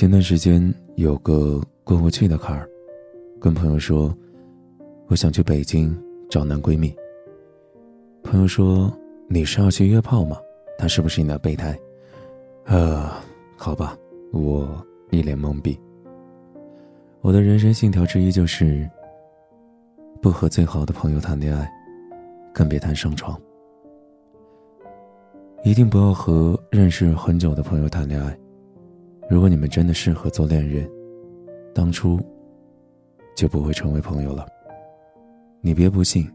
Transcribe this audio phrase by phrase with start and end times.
[0.00, 2.66] 前段时间有个过不去的坎儿，
[3.38, 4.16] 跟朋友说，
[5.08, 5.94] 我想去北京
[6.30, 6.90] 找男闺蜜。
[8.22, 8.90] 朋友说
[9.28, 10.38] ：“你是要去约炮吗？
[10.78, 11.78] 他是不是你的备胎？”
[12.64, 13.10] 呃，
[13.58, 13.94] 好吧，
[14.32, 15.78] 我一脸懵逼。
[17.20, 18.88] 我的人生信条之一就是，
[20.22, 21.70] 不和最好的朋友谈恋爱，
[22.54, 23.38] 更别谈上床。
[25.62, 28.34] 一定不要和认识很久的朋友谈恋爱。
[29.30, 30.90] 如果你们真的适合做恋人，
[31.72, 32.18] 当初
[33.36, 34.44] 就不会成为朋友了。
[35.60, 36.28] 你别不信，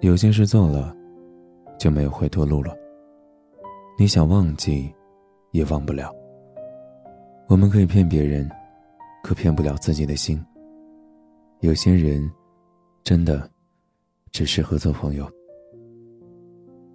[0.00, 0.96] 有些事做了，
[1.78, 2.74] 就没有回头路了。
[3.98, 4.90] 你想忘记，
[5.50, 6.10] 也忘不了。
[7.46, 8.50] 我们可以骗别人，
[9.22, 10.42] 可骗不了自己的心。
[11.58, 12.26] 有些人，
[13.04, 13.50] 真的
[14.32, 15.30] 只适合做朋友。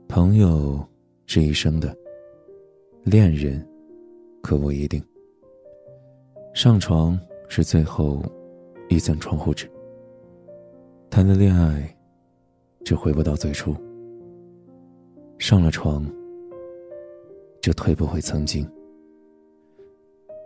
[0.07, 0.83] 朋友
[1.27, 1.95] 是一生的，
[3.03, 3.63] 恋人
[4.41, 4.99] 可不一定。
[6.55, 8.23] 上床是最后
[8.87, 9.69] 一层窗户纸。
[11.09, 11.93] 谈了恋爱，
[12.85, 13.75] 就回不到最初。
[15.37, 16.09] 上了床，
[17.61, 18.65] 就退不回曾经。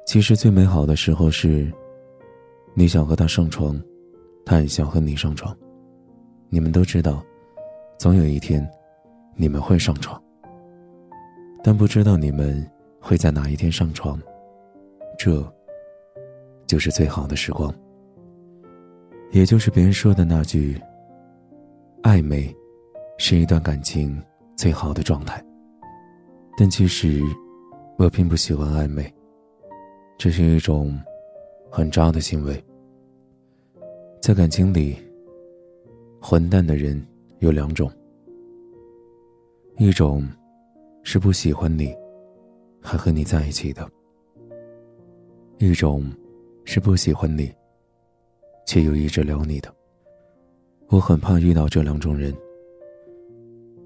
[0.07, 1.71] 其实最美好的时候是，
[2.73, 3.79] 你想和他上床，
[4.43, 5.55] 他也想和你上床。
[6.49, 7.23] 你们都知道，
[7.99, 8.67] 总有一天，
[9.35, 10.19] 你们会上床。
[11.63, 12.67] 但不知道你们
[12.99, 14.19] 会在哪一天上床。
[15.15, 15.47] 这。
[16.69, 17.73] 就是最好的时光，
[19.31, 20.79] 也就是别人说的那句
[22.03, 22.55] ：“暧昧，
[23.17, 24.21] 是一段感情
[24.55, 25.43] 最好的状态。”
[26.55, 27.23] 但其实，
[27.97, 29.11] 我并不喜欢暧昧，
[30.15, 30.95] 这是一种
[31.71, 32.63] 很渣的行为。
[34.21, 34.95] 在感情里，
[36.21, 37.03] 混蛋的人
[37.39, 37.91] 有两种：
[39.79, 40.23] 一种
[41.01, 41.95] 是不喜欢你，
[42.79, 43.83] 还和你在一起的；
[45.57, 46.05] 一种。
[46.71, 47.51] 是不喜欢你，
[48.63, 49.73] 却又一直撩你的。
[50.89, 52.31] 我很怕遇到这两种人。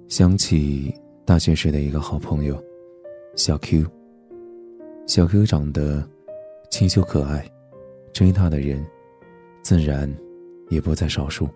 [0.10, 2.62] 想起大学时的一个好朋友，
[3.38, 3.86] 小 Q。
[5.08, 6.06] 小 Q 长得
[6.70, 7.50] 清秀可爱，
[8.12, 8.86] 追她的人
[9.62, 10.14] 自然
[10.68, 11.48] 也不在少数。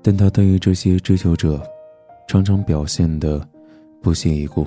[0.00, 1.62] 但他对于这些追求者，
[2.26, 3.46] 常常表现的
[4.00, 4.66] 不屑一顾。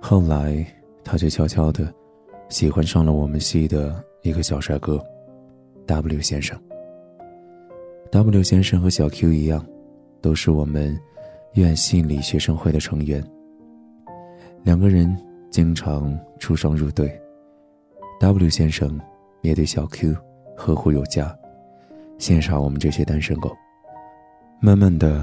[0.00, 0.66] 后来，
[1.04, 1.92] 他却悄悄的
[2.48, 4.02] 喜欢上了我们系的。
[4.24, 5.04] 一个小帅哥
[5.84, 6.58] ，W 先生。
[8.10, 9.62] W 先生和小 Q 一样，
[10.22, 10.98] 都是我们
[11.56, 13.22] 院系理学生会的成员。
[14.62, 15.14] 两个人
[15.50, 17.20] 经常出双入对
[18.18, 18.98] ，W 先生
[19.42, 20.16] 也对小 Q
[20.56, 21.26] 呵护有加，
[22.18, 23.54] 羡煞我们这些单身狗。
[24.58, 25.22] 慢慢的，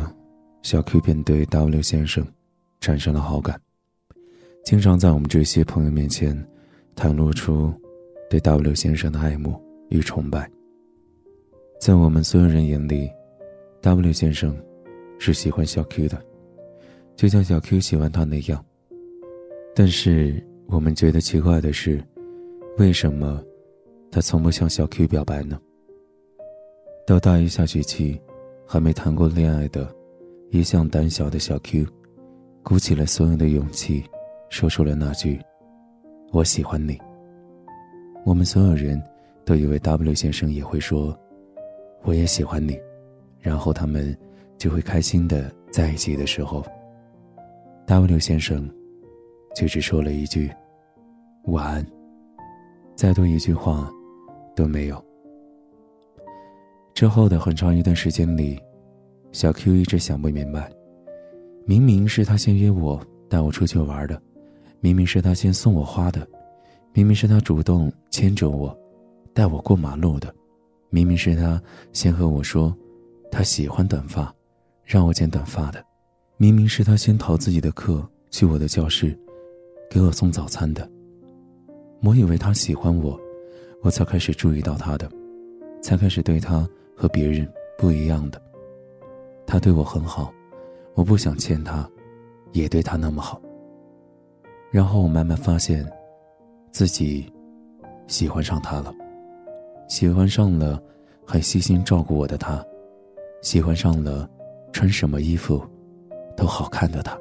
[0.61, 2.23] 小 Q 便对 W 先生
[2.79, 3.59] 产生了好感，
[4.63, 6.37] 经常在我们这些朋友面前
[6.95, 7.73] 袒露出。
[8.31, 10.49] 对 W 先生的爱慕与崇拜，
[11.81, 13.11] 在我们所有人眼里
[13.81, 14.57] ，W 先生
[15.19, 16.17] 是喜欢小 Q 的，
[17.17, 18.63] 就像小 Q 喜欢他那样。
[19.75, 22.01] 但是我们觉得奇怪的是，
[22.77, 23.43] 为什么
[24.09, 25.59] 他从不向小 Q 表白呢？
[27.05, 28.17] 到大一下学期，
[28.65, 29.93] 还没谈过恋爱的，
[30.51, 31.85] 一向胆小的小 Q，
[32.63, 34.01] 鼓起了所有的勇气，
[34.47, 35.37] 说出了那句
[36.31, 36.97] ：“我喜欢你。”
[38.23, 39.01] 我们所有人
[39.43, 41.17] 都以为 W 先生也会说
[42.03, 42.79] ：“我也喜欢你。”
[43.41, 44.15] 然后他们
[44.57, 46.63] 就会开心的在一起的时候
[47.87, 48.69] ，W 先生
[49.55, 50.51] 却只说了一句
[51.45, 51.85] ：“晚安。”
[52.95, 53.91] 再多一句话
[54.55, 55.03] 都没有。
[56.93, 58.59] 之后的很长一段时间里，
[59.31, 60.69] 小 Q 一直想不明白：
[61.65, 64.21] 明明是他先约我带我出去玩的，
[64.79, 66.27] 明明是他先送我花的。
[66.93, 68.77] 明明是他主动牵着我，
[69.33, 70.33] 带我过马路的，
[70.89, 71.61] 明明是他
[71.93, 72.75] 先和我说，
[73.31, 74.33] 他喜欢短发，
[74.83, 75.81] 让我剪短发的，
[76.35, 79.17] 明明是他先逃自己的课去我的教室，
[79.89, 80.85] 给我送早餐的。
[82.03, 83.17] 我以为他喜欢我，
[83.81, 85.09] 我才开始注意到他的，
[85.81, 88.41] 才开始对他和别人不一样的。
[89.47, 90.33] 他对我很好，
[90.93, 91.89] 我不想欠他，
[92.51, 93.41] 也对他那么好。
[94.69, 95.89] 然后我慢慢发现。
[96.71, 97.31] 自己
[98.07, 98.93] 喜欢上他了，
[99.87, 100.81] 喜欢上了
[101.27, 102.63] 还细心照顾我的他，
[103.41, 104.27] 喜欢上了
[104.71, 105.61] 穿什么衣服
[106.35, 107.17] 都好看的他，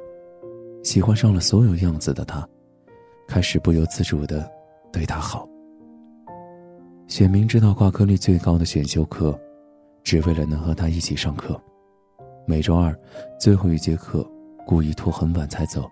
[0.83, 2.47] 喜欢上了所有样子的他，
[3.27, 4.49] 开始不由自主的
[4.91, 5.47] 对他好。
[7.07, 9.37] 选明知道挂科率最高的选修课，
[10.01, 11.61] 只为了能和他一起上课。
[12.47, 12.97] 每周二
[13.37, 14.25] 最后一节课，
[14.65, 15.91] 故意拖很晚才走，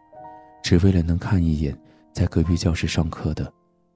[0.63, 1.77] 只为了能看一眼。
[2.19, 3.49] 在隔壁教室上课的，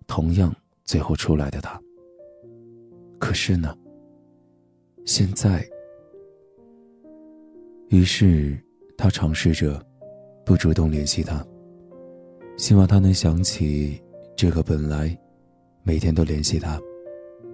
[0.08, 0.56] 同样
[0.86, 1.78] 最后出来的他。
[3.20, 3.78] 可是呢，
[5.04, 5.68] 现在，
[7.90, 8.58] 于是
[8.98, 9.86] 他尝试着
[10.46, 11.46] 不主动联系他，
[12.56, 14.02] 希望他能想起
[14.38, 15.20] 这个本来
[15.84, 16.80] 每天都联系他，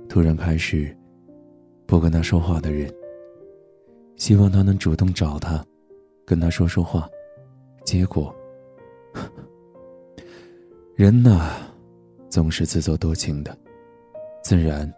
[0.07, 0.95] 突然开始
[1.88, 2.94] 不跟他说话的人。
[4.18, 5.66] 希望他能主动找他，
[6.27, 7.10] 跟他说说话。
[7.83, 8.31] 结果，
[11.00, 11.51] 人呐，
[12.28, 13.57] 总是自作多情的，
[14.44, 14.94] 自然，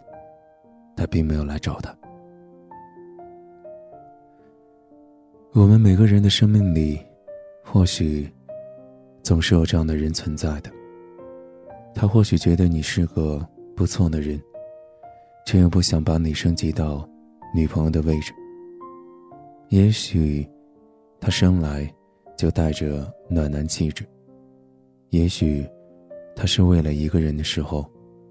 [0.95, 1.95] 他并没有来找他。
[5.53, 6.99] 我们每个人的生命里，
[7.63, 8.27] 或许
[9.21, 10.71] 总是有这样的人存在的。
[11.93, 13.39] 他或许觉得你是个
[13.75, 14.41] 不错的人，
[15.45, 17.07] 却又不想把你升级到
[17.53, 18.33] 女朋友的位置。
[19.69, 20.49] 也许，
[21.19, 21.87] 他生来
[22.35, 24.03] 就带着暖男气质。
[25.11, 25.63] 也许，
[26.35, 27.85] 他是为了一个人的时候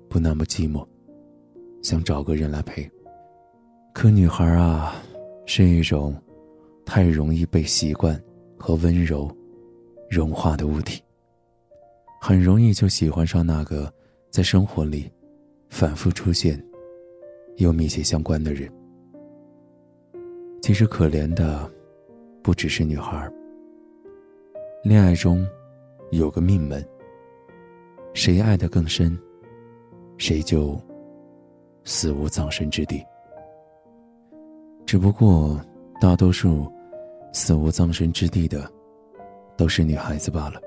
[0.08, 0.86] 不那么寂寞，
[1.82, 2.90] 想找个人来陪。
[3.92, 4.94] 可女孩啊，
[5.46, 6.14] 是一种
[6.84, 8.20] 太容易被习惯
[8.56, 9.30] 和温柔
[10.08, 11.02] 融化的物体，
[12.20, 13.92] 很容易就喜欢上那个
[14.30, 15.10] 在生活里
[15.68, 16.62] 反复出现
[17.56, 18.70] 又密切相关的人。
[20.62, 21.70] 其实可怜的，
[22.42, 23.30] 不只是女孩。
[24.82, 25.46] 恋爱中，
[26.10, 26.84] 有个命门。
[28.12, 29.16] 谁爱得更深，
[30.18, 30.80] 谁就
[31.84, 33.04] 死无葬身之地。
[34.84, 35.60] 只不过，
[36.00, 36.70] 大多数
[37.32, 38.70] 死无葬身之地的，
[39.56, 40.60] 都是女孩子罢了。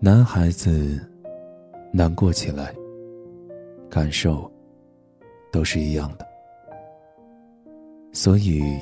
[0.00, 1.00] 男孩子
[1.92, 2.74] 难过起来，
[3.88, 4.50] 感受
[5.52, 6.26] 都是一样的。
[8.12, 8.78] 所以，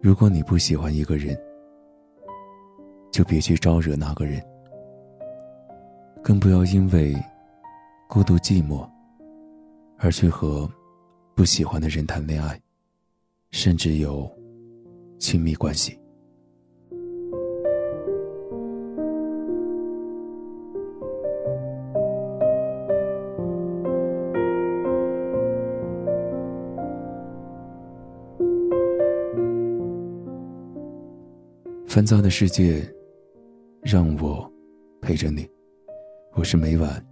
[0.00, 1.36] 如果你不喜欢一个人，
[3.10, 4.40] 就别去招惹那个人，
[6.22, 7.16] 更不要因为
[8.08, 8.88] 孤独寂寞
[9.98, 10.70] 而去和
[11.34, 12.60] 不喜欢的人谈恋爱，
[13.50, 14.30] 甚至有
[15.18, 15.98] 亲密关系。
[31.86, 32.80] 烦躁的世界，
[33.82, 34.48] 让我
[35.00, 35.48] 陪着你。
[36.32, 37.04] 我是每晚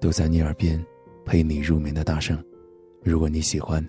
[0.00, 0.82] 都在你耳边
[1.24, 2.42] 陪你入眠的大圣。
[3.02, 3.86] 如果你喜欢，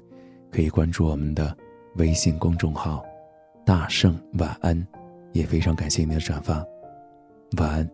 [0.52, 1.56] 可以关注我们的
[1.96, 3.04] 微信公众号
[3.66, 4.88] “大圣晚安”，
[5.32, 6.64] 也非常感谢你的转发。
[7.58, 7.90] 晚安，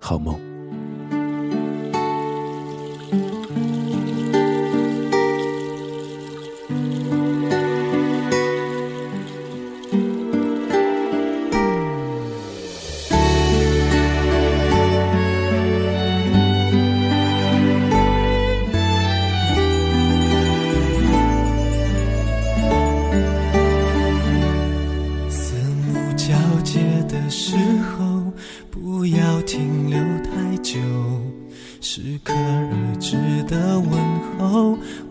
[0.00, 0.59] 好梦。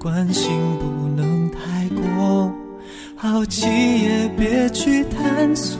[0.09, 0.49] 关心
[0.79, 2.51] 不能太过，
[3.15, 3.67] 好奇
[4.01, 5.79] 也别去探索，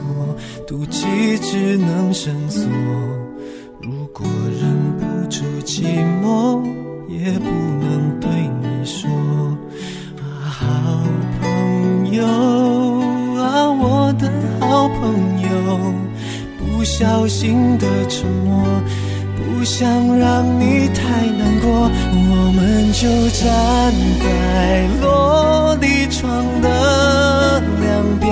[0.68, 1.08] 妒忌
[1.40, 2.70] 只能伸缩。
[3.82, 4.28] 如果
[4.62, 4.70] 忍
[5.00, 5.82] 不住寂
[6.22, 6.64] 寞，
[7.08, 7.50] 也不
[7.82, 8.30] 能对
[8.62, 9.10] 你说，
[10.20, 11.04] 啊，好
[11.42, 12.24] 朋友
[13.36, 15.50] 啊，我的好朋友，
[16.60, 18.64] 不小心的沉默。
[19.46, 28.30] 不想让你太难过，我们就站在落地窗的两边，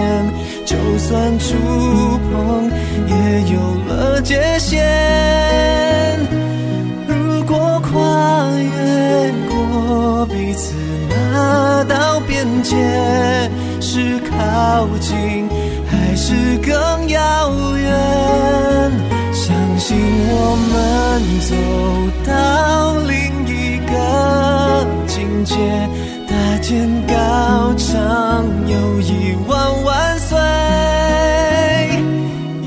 [0.65, 1.55] 就算触
[2.29, 2.69] 碰
[3.07, 3.13] 也
[3.53, 4.75] 有了界限。
[7.07, 10.75] 如果跨越过彼此
[11.09, 12.75] 那道边界，
[13.79, 15.47] 是靠近
[15.89, 19.16] 还是更遥远？
[19.87, 19.95] 请
[20.27, 20.75] 我们
[21.47, 21.55] 走
[22.29, 22.29] 到
[23.03, 23.15] 另
[23.47, 25.55] 一个境界，
[26.27, 30.37] 大天高唱友谊万万岁。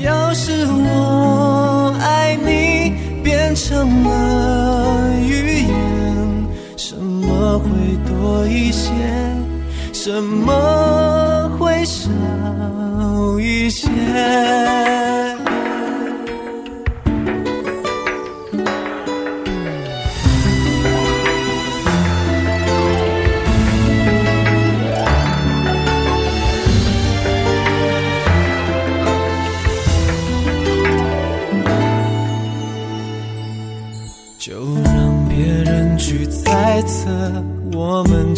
[0.03, 7.69] 要是我爱你变成了语言，什么会
[8.09, 8.89] 多一些？
[9.93, 12.09] 什么会少
[13.39, 13.87] 一些？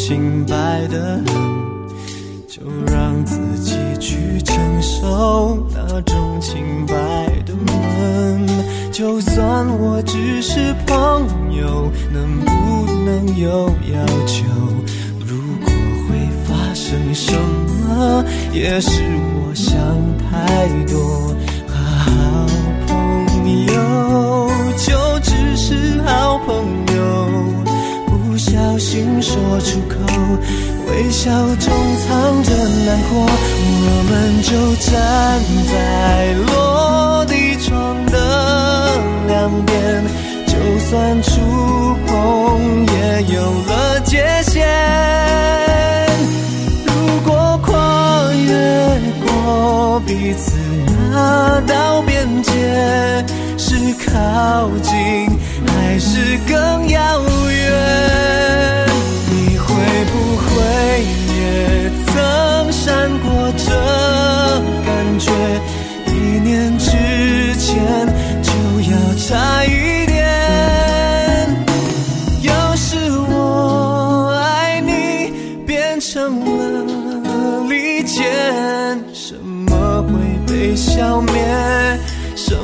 [0.06, 1.34] 清白的很，
[2.46, 2.62] 就
[2.94, 6.94] 让自己去承受那种清白
[7.46, 7.54] 的。
[8.92, 14.44] 就算我只是朋友，能不能有要求？
[15.26, 15.72] 如果
[16.10, 17.34] 会发生什
[17.88, 19.02] 么，也是
[19.38, 19.74] 我想
[20.30, 21.34] 太多。
[21.70, 22.63] 好朋
[29.24, 29.96] 说出口，
[30.86, 31.72] 微笑中
[32.06, 32.52] 藏着
[32.86, 34.12] 难过，我们
[34.44, 34.92] 就站
[35.72, 40.04] 在落地窗的两边，
[40.46, 40.52] 就
[40.90, 41.32] 算触
[42.06, 44.68] 碰也有了界限。
[46.86, 46.92] 如
[47.24, 47.72] 果跨
[48.34, 48.52] 越
[49.26, 50.52] 过彼此
[51.14, 52.52] 那道边界，
[53.58, 54.92] 是靠近
[55.66, 58.23] 还是更遥远？
[82.36, 82.63] So